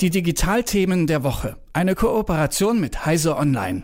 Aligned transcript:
Die 0.00 0.10
Digitalthemen 0.10 1.06
der 1.06 1.24
Woche. 1.24 1.56
Eine 1.72 1.94
Kooperation 1.94 2.78
mit 2.78 3.06
Heise 3.06 3.34
Online. 3.34 3.82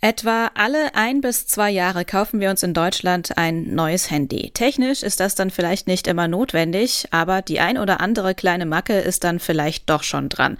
Etwa 0.00 0.50
alle 0.54 0.94
ein 0.94 1.20
bis 1.20 1.46
zwei 1.46 1.70
Jahre 1.70 2.06
kaufen 2.06 2.40
wir 2.40 2.48
uns 2.48 2.62
in 2.62 2.72
Deutschland 2.72 3.36
ein 3.36 3.74
neues 3.74 4.10
Handy. 4.10 4.50
Technisch 4.54 5.02
ist 5.02 5.20
das 5.20 5.34
dann 5.34 5.50
vielleicht 5.50 5.88
nicht 5.88 6.06
immer 6.06 6.26
notwendig, 6.26 7.08
aber 7.10 7.42
die 7.42 7.60
ein 7.60 7.76
oder 7.76 8.00
andere 8.00 8.34
kleine 8.34 8.64
Macke 8.64 8.98
ist 8.98 9.24
dann 9.24 9.38
vielleicht 9.38 9.90
doch 9.90 10.04
schon 10.04 10.30
dran. 10.30 10.56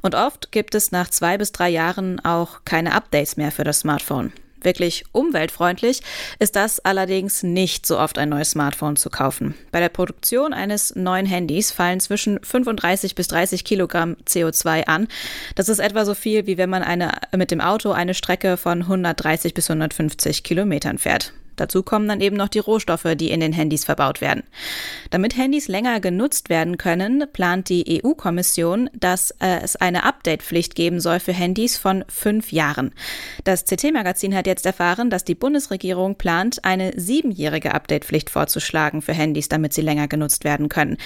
Und 0.00 0.14
oft 0.14 0.52
gibt 0.52 0.76
es 0.76 0.92
nach 0.92 1.10
zwei 1.10 1.36
bis 1.36 1.50
drei 1.50 1.68
Jahren 1.68 2.20
auch 2.24 2.60
keine 2.64 2.94
Updates 2.94 3.36
mehr 3.36 3.50
für 3.50 3.64
das 3.64 3.80
Smartphone. 3.80 4.32
Wirklich 4.62 5.04
umweltfreundlich 5.12 6.02
ist 6.38 6.56
das 6.56 6.80
allerdings 6.80 7.42
nicht 7.42 7.86
so 7.86 7.98
oft 7.98 8.18
ein 8.18 8.28
neues 8.28 8.50
Smartphone 8.50 8.96
zu 8.96 9.10
kaufen. 9.10 9.54
Bei 9.72 9.80
der 9.80 9.88
Produktion 9.88 10.52
eines 10.52 10.94
neuen 10.94 11.26
Handys 11.26 11.70
fallen 11.72 12.00
zwischen 12.00 12.38
35 12.42 13.14
bis 13.14 13.28
30 13.28 13.64
Kilogramm 13.64 14.16
CO2 14.26 14.84
an. 14.86 15.08
Das 15.54 15.68
ist 15.68 15.78
etwa 15.78 16.04
so 16.04 16.14
viel, 16.14 16.46
wie 16.46 16.58
wenn 16.58 16.70
man 16.70 16.82
eine, 16.82 17.12
mit 17.36 17.50
dem 17.50 17.60
Auto 17.60 17.92
eine 17.92 18.14
Strecke 18.14 18.56
von 18.56 18.82
130 18.82 19.54
bis 19.54 19.70
150 19.70 20.42
Kilometern 20.42 20.98
fährt. 20.98 21.32
Dazu 21.60 21.82
kommen 21.82 22.08
dann 22.08 22.22
eben 22.22 22.36
noch 22.36 22.48
die 22.48 22.58
Rohstoffe, 22.58 23.06
die 23.16 23.30
in 23.30 23.40
den 23.40 23.52
Handys 23.52 23.84
verbaut 23.84 24.22
werden. 24.22 24.44
Damit 25.10 25.36
Handys 25.36 25.68
länger 25.68 26.00
genutzt 26.00 26.48
werden 26.48 26.78
können, 26.78 27.24
plant 27.32 27.68
die 27.68 28.02
EU-Kommission, 28.02 28.88
dass 28.94 29.30
äh, 29.32 29.60
es 29.62 29.76
eine 29.76 30.04
Update-Pflicht 30.04 30.74
geben 30.74 31.00
soll 31.00 31.20
für 31.20 31.34
Handys 31.34 31.76
von 31.76 32.04
fünf 32.08 32.50
Jahren. 32.50 32.92
Das 33.44 33.66
CT-Magazin 33.66 34.34
hat 34.34 34.46
jetzt 34.46 34.64
erfahren, 34.64 35.10
dass 35.10 35.24
die 35.24 35.34
Bundesregierung 35.34 36.16
plant, 36.16 36.64
eine 36.64 36.98
siebenjährige 36.98 37.74
Update-Pflicht 37.74 38.30
vorzuschlagen 38.30 39.02
für 39.02 39.12
Handys, 39.12 39.48
damit 39.48 39.74
sie 39.74 39.82
länger 39.82 40.08
genutzt 40.08 40.44
werden 40.44 40.70
können. 40.70 40.96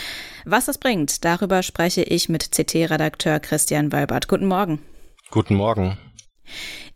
Was 0.44 0.66
das 0.66 0.78
bringt, 0.78 1.24
darüber 1.24 1.64
spreche 1.64 2.02
ich 2.02 2.28
mit 2.28 2.52
CT-Redakteur 2.52 3.40
Christian 3.40 3.92
Wölbert. 3.92 4.28
Guten 4.28 4.46
Morgen. 4.46 4.78
Guten 5.30 5.56
Morgen. 5.56 5.98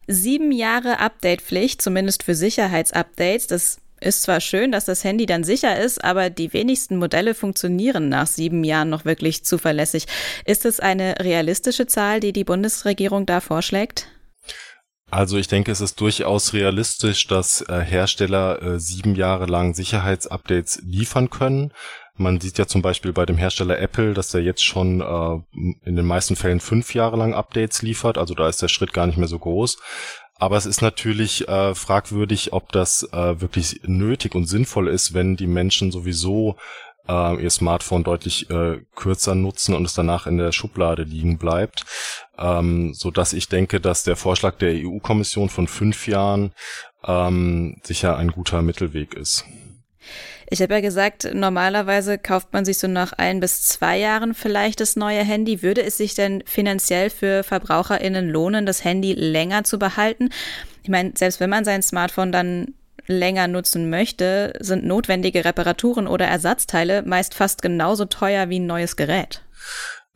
Sieben 0.06 0.52
Jahre 0.52 1.00
Updatepflicht, 1.00 1.82
zumindest 1.82 2.22
für 2.22 2.34
Sicherheitsupdates. 2.34 3.46
Das 3.46 3.78
ist 4.00 4.22
zwar 4.22 4.40
schön, 4.40 4.72
dass 4.72 4.84
das 4.84 5.04
Handy 5.04 5.26
dann 5.26 5.44
sicher 5.44 5.78
ist, 5.78 6.02
aber 6.04 6.30
die 6.30 6.52
wenigsten 6.52 6.96
Modelle 6.96 7.34
funktionieren 7.34 8.08
nach 8.08 8.26
sieben 8.26 8.64
Jahren 8.64 8.90
noch 8.90 9.04
wirklich 9.04 9.44
zuverlässig. 9.44 10.06
Ist 10.44 10.64
es 10.64 10.80
eine 10.80 11.16
realistische 11.20 11.86
Zahl, 11.86 12.20
die 12.20 12.32
die 12.32 12.44
Bundesregierung 12.44 13.26
da 13.26 13.40
vorschlägt? 13.40 14.08
Also 15.10 15.38
ich 15.38 15.48
denke, 15.48 15.72
es 15.72 15.80
ist 15.80 16.00
durchaus 16.00 16.52
realistisch, 16.52 17.26
dass 17.26 17.62
äh, 17.62 17.80
Hersteller 17.80 18.62
äh, 18.62 18.78
sieben 18.78 19.14
Jahre 19.14 19.46
lang 19.46 19.74
Sicherheitsupdates 19.74 20.82
liefern 20.84 21.30
können. 21.30 21.72
Man 22.18 22.40
sieht 22.40 22.58
ja 22.58 22.66
zum 22.66 22.82
Beispiel 22.82 23.12
bei 23.12 23.24
dem 23.24 23.36
Hersteller 23.36 23.78
Apple, 23.78 24.12
dass 24.12 24.30
der 24.30 24.42
jetzt 24.42 24.64
schon 24.64 25.00
äh, 25.00 25.58
in 25.84 25.96
den 25.96 26.04
meisten 26.04 26.36
Fällen 26.36 26.60
fünf 26.60 26.94
Jahre 26.94 27.16
lang 27.16 27.32
Updates 27.32 27.82
liefert. 27.82 28.18
Also 28.18 28.34
da 28.34 28.48
ist 28.48 28.60
der 28.60 28.68
Schritt 28.68 28.92
gar 28.92 29.06
nicht 29.06 29.18
mehr 29.18 29.28
so 29.28 29.38
groß. 29.38 29.78
Aber 30.34 30.56
es 30.56 30.66
ist 30.66 30.82
natürlich 30.82 31.48
äh, 31.48 31.74
fragwürdig, 31.74 32.52
ob 32.52 32.70
das 32.72 33.02
äh, 33.12 33.40
wirklich 33.40 33.80
nötig 33.84 34.34
und 34.34 34.46
sinnvoll 34.46 34.88
ist, 34.88 35.14
wenn 35.14 35.36
die 35.36 35.48
Menschen 35.48 35.90
sowieso 35.90 36.56
äh, 37.08 37.42
ihr 37.42 37.50
Smartphone 37.50 38.04
deutlich 38.04 38.48
äh, 38.50 38.80
kürzer 38.94 39.34
nutzen 39.34 39.74
und 39.74 39.84
es 39.84 39.94
danach 39.94 40.26
in 40.26 40.38
der 40.38 40.52
Schublade 40.52 41.02
liegen 41.02 41.38
bleibt. 41.38 41.84
Ähm, 42.38 42.94
so 42.94 43.10
dass 43.10 43.32
ich 43.32 43.48
denke, 43.48 43.80
dass 43.80 44.04
der 44.04 44.16
Vorschlag 44.16 44.56
der 44.58 44.74
EU-Kommission 44.74 45.48
von 45.48 45.66
fünf 45.66 46.06
Jahren 46.06 46.52
ähm, 47.04 47.80
sicher 47.82 48.16
ein 48.16 48.30
guter 48.30 48.62
Mittelweg 48.62 49.14
ist. 49.14 49.44
Ich 50.50 50.62
habe 50.62 50.74
ja 50.74 50.80
gesagt, 50.80 51.28
normalerweise 51.34 52.16
kauft 52.16 52.54
man 52.54 52.64
sich 52.64 52.78
so 52.78 52.88
nach 52.88 53.12
ein 53.12 53.40
bis 53.40 53.62
zwei 53.62 53.98
Jahren 53.98 54.32
vielleicht 54.32 54.80
das 54.80 54.96
neue 54.96 55.22
Handy. 55.22 55.62
Würde 55.62 55.82
es 55.82 55.98
sich 55.98 56.14
denn 56.14 56.42
finanziell 56.46 57.10
für 57.10 57.42
VerbraucherInnen 57.42 58.30
lohnen, 58.30 58.64
das 58.64 58.82
Handy 58.82 59.12
länger 59.12 59.64
zu 59.64 59.78
behalten? 59.78 60.30
Ich 60.82 60.88
meine, 60.88 61.12
selbst 61.16 61.40
wenn 61.40 61.50
man 61.50 61.66
sein 61.66 61.82
Smartphone 61.82 62.32
dann 62.32 62.74
länger 63.06 63.46
nutzen 63.46 63.90
möchte, 63.90 64.54
sind 64.60 64.86
notwendige 64.86 65.44
Reparaturen 65.44 66.06
oder 66.06 66.26
Ersatzteile 66.26 67.02
meist 67.02 67.34
fast 67.34 67.60
genauso 67.60 68.06
teuer 68.06 68.48
wie 68.48 68.60
ein 68.60 68.66
neues 68.66 68.96
Gerät. 68.96 69.42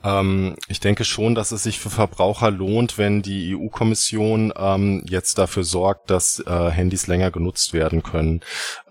Ähm, 0.05 0.57
ich 0.69 0.81
denke 0.81 1.05
schon, 1.05 1.35
dass 1.35 1.53
es 1.53 1.63
sich 1.63 1.79
für 1.79 1.91
Verbraucher 1.91 2.51
lohnt, 2.51 2.99
wenn 2.99 3.23
die 3.23 3.57
EU-Kommission 3.57 4.53
ähm, 4.57 5.05
jetzt 5.09 5.39
dafür 5.39 5.65
sorgt, 5.65 6.11
dass 6.11 6.41
äh, 6.41 6.71
Handys 6.71 7.07
länger 7.07 7.31
genutzt 7.31 7.73
werden 7.73 8.03
können. 8.03 8.41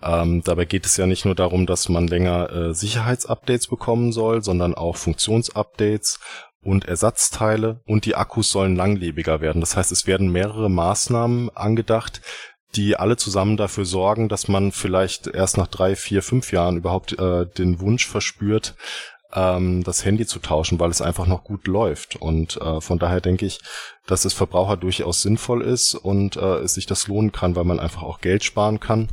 Ähm, 0.02 0.42
dabei 0.44 0.64
geht 0.64 0.86
es 0.86 0.96
ja 0.96 1.06
nicht 1.06 1.24
nur 1.24 1.34
darum, 1.34 1.66
dass 1.66 1.88
man 1.88 2.06
länger 2.06 2.50
äh, 2.50 2.74
Sicherheitsupdates 2.74 3.68
bekommen 3.68 4.12
soll, 4.12 4.42
sondern 4.42 4.74
auch 4.74 4.96
Funktionsupdates 4.96 6.20
und 6.62 6.84
Ersatzteile 6.84 7.80
und 7.86 8.04
die 8.04 8.14
Akkus 8.14 8.50
sollen 8.50 8.76
langlebiger 8.76 9.40
werden. 9.40 9.60
Das 9.60 9.76
heißt, 9.76 9.92
es 9.92 10.06
werden 10.06 10.30
mehrere 10.30 10.70
Maßnahmen 10.70 11.50
angedacht, 11.56 12.20
die 12.74 12.96
alle 12.96 13.16
zusammen 13.16 13.56
dafür 13.56 13.84
sorgen, 13.84 14.28
dass 14.28 14.48
man 14.48 14.72
vielleicht 14.72 15.26
erst 15.26 15.58
nach 15.58 15.66
drei, 15.66 15.94
vier, 15.96 16.22
fünf 16.22 16.52
Jahren 16.52 16.78
überhaupt 16.78 17.18
äh, 17.18 17.46
den 17.46 17.80
Wunsch 17.80 18.06
verspürt, 18.06 18.74
ähm, 19.34 19.82
das 19.84 20.04
Handy 20.04 20.26
zu 20.26 20.38
tauschen, 20.38 20.78
weil 20.80 20.90
es 20.90 21.02
einfach 21.02 21.26
noch 21.26 21.44
gut 21.44 21.66
läuft. 21.66 22.16
Und 22.16 22.56
äh, 22.60 22.80
von 22.80 22.98
daher 22.98 23.20
denke 23.20 23.46
ich, 23.46 23.60
dass 24.06 24.24
es 24.24 24.32
Verbraucher 24.32 24.76
durchaus 24.76 25.22
sinnvoll 25.22 25.62
ist 25.62 25.94
und 25.94 26.36
äh, 26.36 26.58
es 26.58 26.74
sich 26.74 26.86
das 26.86 27.08
lohnen 27.08 27.32
kann, 27.32 27.56
weil 27.56 27.64
man 27.64 27.80
einfach 27.80 28.02
auch 28.02 28.20
Geld 28.20 28.44
sparen 28.44 28.80
kann, 28.80 29.08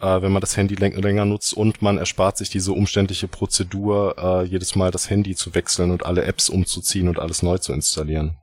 äh, 0.00 0.22
wenn 0.22 0.32
man 0.32 0.40
das 0.40 0.56
Handy 0.56 0.74
länger 0.74 1.24
nutzt 1.24 1.54
und 1.54 1.82
man 1.82 1.98
erspart 1.98 2.36
sich 2.36 2.50
diese 2.50 2.72
umständliche 2.72 3.28
Prozedur, 3.28 4.16
äh, 4.18 4.44
jedes 4.44 4.76
Mal 4.76 4.90
das 4.90 5.10
Handy 5.10 5.34
zu 5.34 5.54
wechseln 5.54 5.90
und 5.90 6.04
alle 6.04 6.24
Apps 6.24 6.48
umzuziehen 6.48 7.08
und 7.08 7.18
alles 7.18 7.42
neu 7.42 7.58
zu 7.58 7.72
installieren. 7.72 8.36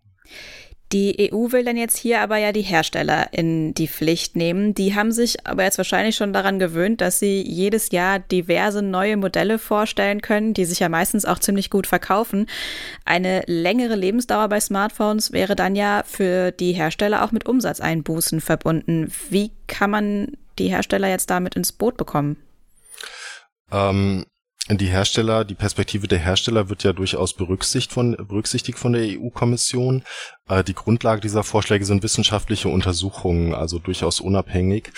Die 0.92 1.32
EU 1.32 1.52
will 1.52 1.64
dann 1.64 1.78
jetzt 1.78 1.98
hier 1.98 2.20
aber 2.20 2.38
ja 2.38 2.52
die 2.52 2.62
Hersteller 2.62 3.32
in 3.32 3.74
die 3.74 3.88
Pflicht 3.88 4.36
nehmen. 4.36 4.74
Die 4.74 4.94
haben 4.94 5.14
sich 5.14 5.46
aber 5.48 5.64
jetzt 5.64 5.78
wahrscheinlich 5.78 6.18
schon 6.18 6.34
daran 6.34 6.60
gewöhnt, 6.60 7.00
dass 7.00 7.20
sie 7.20 7.42
jedes 7.42 7.92
Jahr 7.92 8.20
diverse 8.20 8.82
neue 8.82 9.16
Modelle 9.16 9.58
vorstellen 9.58 10.22
können, 10.22 10.54
die 10.54 10.66
sich 10.66 10.80
ja 10.80 10.90
meistens 10.90 11.24
auch 11.24 11.40
ziemlich 11.40 11.70
gut 11.70 11.88
verkaufen. 11.88 12.48
Eine 13.06 13.44
längere 13.46 13.96
Lebensdauer 13.96 14.50
bei 14.50 14.60
Smartphones 14.60 15.32
wäre 15.32 15.56
dann 15.56 15.76
ja 15.76 16.04
für 16.06 16.52
die 16.52 16.74
Hersteller 16.74 17.24
auch 17.24 17.32
mit 17.32 17.48
Umsatzeinbußen 17.48 18.42
verbunden. 18.42 19.12
Wie 19.30 19.52
kann 19.68 19.92
man 19.92 20.38
die 20.60 20.68
Hersteller 20.68 21.08
jetzt 21.08 21.30
damit 21.30 21.56
ins 21.56 21.72
Boot 21.72 21.96
bekommen? 21.96 22.36
Ähm, 23.72 24.26
die 24.70 24.88
Hersteller, 24.88 25.44
die 25.44 25.56
Perspektive 25.56 26.08
der 26.08 26.20
Hersteller 26.20 26.70
wird 26.70 26.84
ja 26.84 26.94
durchaus 26.94 27.34
berücksichtigt 27.34 27.92
von, 27.92 28.16
berücksichtigt 28.16 28.78
von 28.78 28.94
der 28.94 29.04
EU-Kommission. 29.04 30.04
Äh, 30.48 30.64
die 30.64 30.76
Grundlage 30.76 31.22
dieser 31.22 31.44
Vorschläge 31.44 31.86
sind 31.86 32.04
wissenschaftliche 32.04 32.70
Untersuchungen, 32.70 33.54
also 33.54 33.80
durchaus 33.80 34.20
unabhängig. 34.20 34.92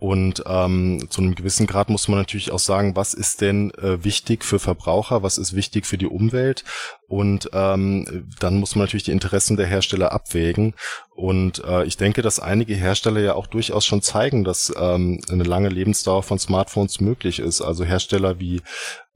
Und 0.00 0.42
ähm, 0.46 1.08
zu 1.10 1.20
einem 1.20 1.34
gewissen 1.34 1.66
Grad 1.66 1.90
muss 1.90 2.08
man 2.08 2.18
natürlich 2.18 2.52
auch 2.52 2.58
sagen, 2.58 2.96
was 2.96 3.12
ist 3.12 3.42
denn 3.42 3.70
äh, 3.72 4.02
wichtig 4.02 4.46
für 4.46 4.58
Verbraucher, 4.58 5.22
was 5.22 5.36
ist 5.36 5.54
wichtig 5.54 5.84
für 5.84 5.98
die 5.98 6.06
Umwelt. 6.06 6.64
Und 7.06 7.50
ähm, 7.52 8.26
dann 8.40 8.56
muss 8.56 8.74
man 8.74 8.84
natürlich 8.84 9.04
die 9.04 9.10
Interessen 9.10 9.58
der 9.58 9.66
Hersteller 9.66 10.12
abwägen. 10.12 10.72
Und 11.14 11.62
äh, 11.64 11.84
ich 11.84 11.98
denke, 11.98 12.22
dass 12.22 12.40
einige 12.40 12.74
Hersteller 12.74 13.20
ja 13.20 13.34
auch 13.34 13.46
durchaus 13.46 13.84
schon 13.84 14.00
zeigen, 14.00 14.42
dass 14.42 14.72
ähm, 14.74 15.20
eine 15.30 15.44
lange 15.44 15.68
Lebensdauer 15.68 16.22
von 16.22 16.38
Smartphones 16.38 17.00
möglich 17.00 17.38
ist. 17.38 17.60
Also 17.60 17.84
Hersteller 17.84 18.40
wie 18.40 18.62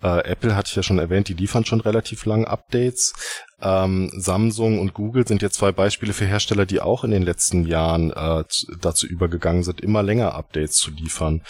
äh, 0.04 0.25
Apple 0.25 0.54
hatte 0.54 0.69
ich 0.69 0.76
ja 0.76 0.82
schon 0.82 0.98
erwähnt, 0.98 1.28
die 1.28 1.34
liefern 1.34 1.65
schon 1.65 1.81
relativ 1.81 2.26
lange 2.26 2.47
Updates. 2.47 3.15
Ähm, 3.62 4.10
Samsung 4.15 4.78
und 4.78 4.92
Google 4.92 5.26
sind 5.26 5.41
jetzt 5.41 5.56
zwei 5.56 5.72
Beispiele 5.72 6.12
für 6.12 6.26
Hersteller, 6.26 6.66
die 6.66 6.81
auch 6.81 7.04
in 7.04 7.10
den 7.10 7.22
letzten 7.22 7.65
Jahren 7.65 8.10
äh, 8.10 8.44
dazu 8.81 9.06
übergegangen 9.06 9.62
sind, 9.62 9.81
immer 9.81 10.03
länger 10.03 10.34
Updates 10.34 10.76
zu 10.76 10.91
liefern. 10.91 11.42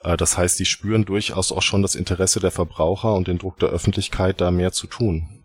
Äh, 0.00 0.18
das 0.18 0.36
heißt, 0.36 0.58
die 0.58 0.66
spüren 0.66 1.06
durchaus 1.06 1.52
auch 1.52 1.62
schon 1.62 1.80
das 1.80 1.94
Interesse 1.94 2.38
der 2.38 2.50
Verbraucher 2.50 3.14
und 3.14 3.28
den 3.28 3.38
Druck 3.38 3.58
der 3.58 3.70
Öffentlichkeit, 3.70 4.42
da 4.42 4.50
mehr 4.50 4.72
zu 4.72 4.86
tun. 4.86 5.41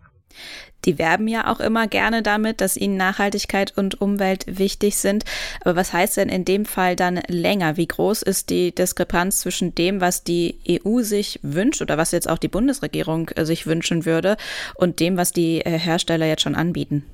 Die 0.84 0.98
werben 0.98 1.26
ja 1.26 1.52
auch 1.52 1.60
immer 1.60 1.88
gerne 1.88 2.22
damit, 2.22 2.60
dass 2.60 2.76
ihnen 2.76 2.96
Nachhaltigkeit 2.96 3.76
und 3.76 4.00
Umwelt 4.00 4.44
wichtig 4.46 4.96
sind. 4.96 5.24
Aber 5.62 5.76
was 5.76 5.92
heißt 5.92 6.16
denn 6.16 6.28
in 6.28 6.44
dem 6.44 6.66
Fall 6.66 6.94
dann 6.94 7.20
länger? 7.26 7.76
Wie 7.76 7.88
groß 7.88 8.22
ist 8.22 8.50
die 8.50 8.72
Diskrepanz 8.72 9.40
zwischen 9.40 9.74
dem, 9.74 10.00
was 10.00 10.22
die 10.22 10.60
EU 10.68 11.02
sich 11.02 11.40
wünscht 11.42 11.82
oder 11.82 11.98
was 11.98 12.12
jetzt 12.12 12.28
auch 12.28 12.38
die 12.38 12.48
Bundesregierung 12.48 13.28
äh, 13.30 13.44
sich 13.44 13.66
wünschen 13.66 14.06
würde 14.06 14.36
und 14.76 15.00
dem, 15.00 15.16
was 15.16 15.32
die 15.32 15.60
äh, 15.62 15.78
Hersteller 15.78 16.26
jetzt 16.26 16.42
schon 16.42 16.54
anbieten? 16.54 17.04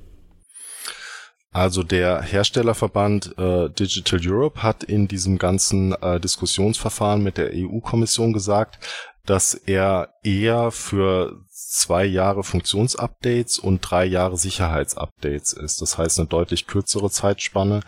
Also 1.51 1.83
der 1.83 2.21
Herstellerverband 2.21 3.33
äh, 3.37 3.69
Digital 3.69 4.19
Europe 4.21 4.61
hat 4.61 4.83
in 4.83 5.07
diesem 5.07 5.37
ganzen 5.37 5.93
äh, 5.93 6.19
Diskussionsverfahren 6.19 7.23
mit 7.23 7.37
der 7.37 7.51
EU-Kommission 7.53 8.33
gesagt, 8.33 8.77
dass 9.25 9.53
er 9.53 10.13
eher 10.23 10.71
für 10.71 11.41
zwei 11.51 12.05
Jahre 12.05 12.43
Funktionsupdates 12.43 13.59
und 13.59 13.81
drei 13.81 14.05
Jahre 14.05 14.37
Sicherheitsupdates 14.37 15.53
ist. 15.53 15.81
Das 15.81 15.97
heißt 15.97 16.19
eine 16.19 16.27
deutlich 16.27 16.67
kürzere 16.67 17.09
Zeitspanne. 17.09 17.81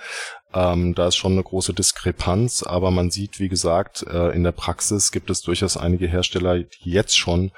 Ähm, 0.53 0.95
da 0.95 1.07
ist 1.07 1.15
schon 1.15 1.33
eine 1.33 1.43
große 1.43 1.73
Diskrepanz, 1.73 2.63
aber 2.63 2.91
man 2.91 3.11
sieht, 3.11 3.39
wie 3.39 3.49
gesagt, 3.49 4.03
äh, 4.03 4.29
in 4.29 4.43
der 4.43 4.51
Praxis 4.51 5.11
gibt 5.11 5.29
es 5.29 5.41
durchaus 5.41 5.77
einige 5.77 6.07
Hersteller, 6.07 6.59
die 6.59 6.91
jetzt 6.91 7.17
schon 7.17 7.51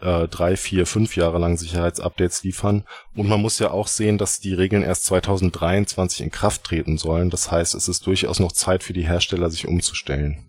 äh, 0.00 0.28
drei, 0.28 0.56
vier, 0.56 0.86
fünf 0.86 1.16
Jahre 1.16 1.38
lang 1.38 1.56
Sicherheitsupdates 1.56 2.44
liefern. 2.44 2.84
Und 3.14 3.28
man 3.28 3.40
muss 3.40 3.58
ja 3.58 3.70
auch 3.70 3.88
sehen, 3.88 4.18
dass 4.18 4.40
die 4.40 4.54
Regeln 4.54 4.82
erst 4.82 5.06
2023 5.06 6.20
in 6.20 6.30
Kraft 6.30 6.64
treten 6.64 6.98
sollen. 6.98 7.30
Das 7.30 7.50
heißt, 7.50 7.74
es 7.74 7.88
ist 7.88 8.06
durchaus 8.06 8.38
noch 8.40 8.52
Zeit 8.52 8.82
für 8.82 8.92
die 8.92 9.06
Hersteller, 9.06 9.50
sich 9.50 9.66
umzustellen. 9.66 10.44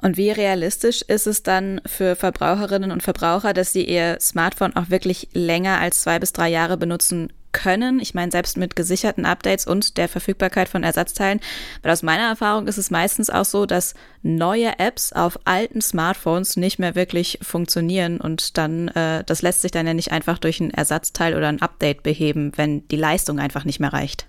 Und 0.00 0.16
wie 0.16 0.30
realistisch 0.30 1.02
ist 1.02 1.26
es 1.26 1.42
dann 1.42 1.80
für 1.84 2.16
Verbraucherinnen 2.16 2.90
und 2.90 3.02
Verbraucher, 3.02 3.52
dass 3.52 3.72
sie 3.72 3.84
ihr 3.84 4.18
Smartphone 4.20 4.74
auch 4.74 4.88
wirklich 4.88 5.28
länger 5.32 5.78
als 5.78 6.00
zwei 6.00 6.18
bis 6.18 6.32
drei 6.32 6.48
Jahre 6.48 6.76
benutzen 6.76 7.32
können. 7.52 7.98
Ich 8.00 8.14
meine, 8.14 8.30
selbst 8.30 8.56
mit 8.56 8.76
gesicherten 8.76 9.26
Updates 9.26 9.66
und 9.66 9.96
der 9.96 10.08
Verfügbarkeit 10.08 10.68
von 10.68 10.84
Ersatzteilen. 10.84 11.40
Weil 11.82 11.92
aus 11.92 12.02
meiner 12.02 12.28
Erfahrung 12.28 12.66
ist 12.66 12.78
es 12.78 12.90
meistens 12.90 13.28
auch 13.28 13.44
so, 13.44 13.66
dass 13.66 13.94
neue 14.22 14.78
Apps 14.78 15.12
auf 15.12 15.38
alten 15.44 15.80
Smartphones 15.80 16.56
nicht 16.56 16.78
mehr 16.78 16.94
wirklich 16.94 17.38
funktionieren 17.42 18.20
und 18.20 18.56
dann, 18.56 18.88
äh, 18.88 19.24
das 19.24 19.42
lässt 19.42 19.62
sich 19.62 19.72
dann 19.72 19.86
ja 19.86 19.94
nicht 19.94 20.12
einfach 20.12 20.38
durch 20.38 20.60
ein 20.60 20.70
Ersatzteil 20.70 21.34
oder 21.34 21.48
ein 21.48 21.62
Update 21.62 22.02
beheben, 22.02 22.52
wenn 22.56 22.86
die 22.88 22.96
Leistung 22.96 23.38
einfach 23.38 23.64
nicht 23.64 23.80
mehr 23.80 23.92
reicht. 23.92 24.26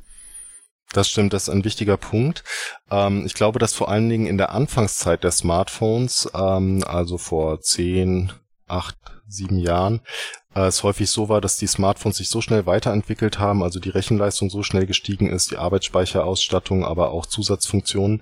Das 0.94 1.08
stimmt, 1.08 1.34
das 1.34 1.44
ist 1.44 1.50
ein 1.50 1.64
wichtiger 1.64 1.98
Punkt. 1.98 2.44
Ähm, 2.90 3.26
ich 3.26 3.34
glaube, 3.34 3.60
dass 3.60 3.74
vor 3.74 3.90
allen 3.90 4.10
Dingen 4.10 4.28
in 4.28 4.38
der 4.38 4.52
Anfangszeit 4.52 5.24
der 5.24 5.32
Smartphones, 5.32 6.30
ähm, 6.34 6.84
also 6.86 7.18
vor 7.18 7.62
zehn, 7.62 8.32
acht, 8.68 8.98
sieben 9.28 9.58
Jahren, 9.58 10.02
äh, 10.54 10.62
es 10.64 10.84
häufig 10.84 11.10
so 11.10 11.30
war, 11.30 11.40
dass 11.40 11.56
die 11.56 11.68
Smartphones 11.68 12.18
sich 12.18 12.30
so 12.30 12.42
schnell 12.42 12.66
weiterentwickelt 12.66 13.40
haben, 13.40 13.64
also 13.64 13.80
die 13.80 13.90
Rechenleistung 13.90 14.50
so 14.50 14.64
schnell 14.64 14.86
gestiegen 14.86 15.30
ist, 15.30 15.52
die 15.52 15.58
Arbeitsspeicherausstattung, 15.58 16.84
aber 16.84 17.12
auch 17.12 17.26
Zusatzfunktionen, 17.26 18.22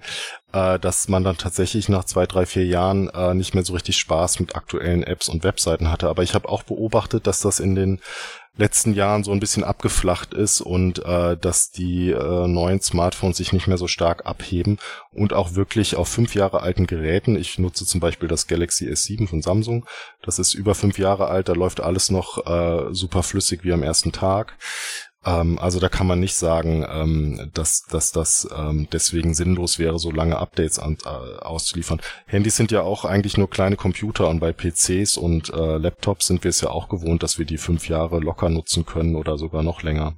äh, 0.54 0.78
dass 0.78 1.08
man 1.08 1.24
dann 1.24 1.38
tatsächlich 1.38 1.90
nach 1.90 2.04
zwei, 2.04 2.28
drei, 2.28 2.46
vier 2.46 2.66
Jahren 2.66 3.10
äh, 3.10 3.34
nicht 3.34 3.56
mehr 3.56 3.64
so 3.64 3.74
richtig 3.74 3.98
Spaß 3.98 4.40
mit 4.40 4.56
aktuellen 4.56 5.04
Apps 5.04 5.28
und 5.30 5.44
Webseiten 5.44 5.90
hatte. 5.90 6.08
Aber 6.10 6.24
ich 6.24 6.36
habe 6.36 6.50
auch 6.50 6.64
beobachtet, 6.64 7.26
dass 7.26 7.42
das 7.42 7.60
in 7.60 7.76
den 7.76 8.00
letzten 8.60 8.94
Jahren 8.94 9.24
so 9.24 9.32
ein 9.32 9.40
bisschen 9.40 9.64
abgeflacht 9.64 10.34
ist 10.34 10.62
und 10.62 11.04
äh, 11.06 11.38
dass 11.38 11.72
die 11.72 12.12
äh, 12.12 12.48
neuen 12.48 12.82
Smartphones 12.82 13.38
sich 13.38 13.54
nicht 13.54 13.68
mehr 13.68 13.78
so 13.78 13.88
stark 13.88 14.26
abheben 14.26 14.78
und 15.12 15.34
auch 15.34 15.56
wirklich 15.56 15.96
auf 15.96 16.10
fünf 16.10 16.36
Jahre 16.36 16.62
alten 16.62 16.86
Geräten. 16.86 17.38
Ich 17.38 17.58
nutze 17.58 17.86
zum 17.86 18.02
Beispiel 18.02 18.28
das 18.28 18.48
Galaxy 18.48 18.88
S7 18.88 19.28
von 19.28 19.42
Samsung. 19.42 19.86
Das 20.22 20.40
ist 20.40 20.54
über 20.54 20.76
fünf 20.76 21.00
Jahre 21.00 21.28
alt, 21.28 21.48
da 21.48 21.54
läuft 21.54 21.80
alles 21.80 22.12
noch 22.12 22.46
äh, 22.46 22.94
super 22.94 23.24
flüssig 23.24 23.64
wie 23.64 23.72
am 23.72 23.82
ersten 23.82 24.12
Tag. 24.12 24.58
Ähm, 25.26 25.60
also 25.60 25.80
da 25.80 25.90
kann 25.90 26.08
man 26.08 26.20
nicht 26.20 26.36
sagen, 26.36 26.86
ähm, 26.90 27.52
dass, 27.54 27.84
dass 27.84 28.12
das 28.12 28.48
ähm, 28.56 28.88
deswegen 28.92 29.34
sinnlos 29.34 29.80
wäre, 29.80 30.00
so 30.00 30.12
lange 30.12 30.38
Updates 30.38 30.80
an, 30.80 30.98
äh, 31.06 31.10
auszuliefern. 31.40 32.02
Handys 32.26 32.56
sind 32.56 32.72
ja 32.72 32.82
auch 32.82 33.06
eigentlich 33.06 33.38
nur 33.38 33.50
kleine 33.50 33.76
Computer 33.76 34.28
und 34.30 34.40
bei 34.40 34.54
PCs 34.54 35.18
und 35.18 35.50
äh, 35.50 35.78
Laptops 35.78 36.28
sind 36.28 36.44
wir 36.44 36.50
es 36.50 36.62
ja 36.62 36.70
auch 36.70 36.90
gewohnt, 36.90 37.24
dass 37.24 37.38
wir 37.38 37.46
die 37.46 37.58
fünf 37.58 37.90
Jahre 37.90 38.20
locker 38.20 38.50
nutzen 38.50 38.86
können 38.86 39.16
oder 39.16 39.38
sogar 39.38 39.64
noch 39.64 39.84
länger. 39.84 40.16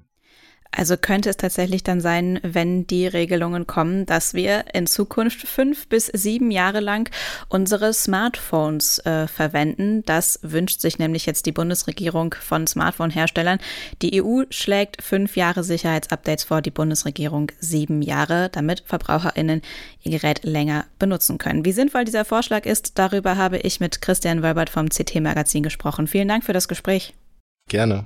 Also 0.73 0.95
könnte 0.95 1.29
es 1.29 1.37
tatsächlich 1.37 1.83
dann 1.83 1.99
sein, 1.99 2.39
wenn 2.43 2.87
die 2.87 3.05
Regelungen 3.05 3.67
kommen, 3.67 4.05
dass 4.05 4.33
wir 4.33 4.65
in 4.73 4.87
Zukunft 4.87 5.45
fünf 5.45 5.87
bis 5.87 6.07
sieben 6.07 6.49
Jahre 6.49 6.79
lang 6.79 7.09
unsere 7.49 7.93
Smartphones 7.93 8.99
äh, 8.99 9.27
verwenden. 9.27 10.03
Das 10.05 10.39
wünscht 10.43 10.79
sich 10.79 10.97
nämlich 10.97 11.25
jetzt 11.25 11.45
die 11.45 11.51
Bundesregierung 11.51 12.35
von 12.39 12.67
Smartphone-Herstellern. 12.67 13.59
Die 14.01 14.23
EU 14.23 14.43
schlägt 14.49 15.01
fünf 15.01 15.35
Jahre 15.35 15.65
Sicherheitsupdates 15.65 16.45
vor, 16.45 16.61
die 16.61 16.71
Bundesregierung 16.71 17.51
sieben 17.59 18.01
Jahre, 18.01 18.49
damit 18.49 18.83
VerbraucherInnen 18.85 19.61
ihr 20.03 20.11
Gerät 20.11 20.43
länger 20.43 20.85
benutzen 20.99 21.37
können. 21.37 21.65
Wie 21.65 21.73
sinnvoll 21.73 22.05
dieser 22.05 22.23
Vorschlag 22.23 22.65
ist, 22.65 22.97
darüber 22.97 23.35
habe 23.35 23.57
ich 23.57 23.81
mit 23.81 24.01
Christian 24.01 24.41
Wölbert 24.41 24.69
vom 24.69 24.87
CT-Magazin 24.87 25.63
gesprochen. 25.63 26.07
Vielen 26.07 26.29
Dank 26.29 26.45
für 26.45 26.53
das 26.53 26.69
Gespräch. 26.69 27.13
Gerne. 27.67 28.05